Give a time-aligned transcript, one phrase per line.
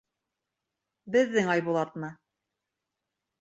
[1.17, 2.11] —Беҙҙең Айбулатмы?